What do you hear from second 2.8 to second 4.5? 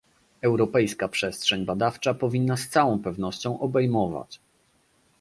pewnością obejmować